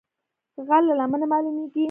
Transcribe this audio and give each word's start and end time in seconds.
غر 0.67 0.81
له 0.87 0.93
لمنې 0.99 1.27
مالومېږي 1.31 1.79